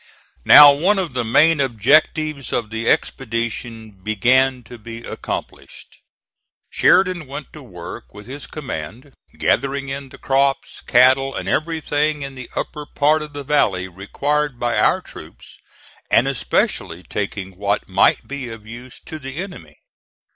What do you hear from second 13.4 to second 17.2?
valley required by our troops; and especially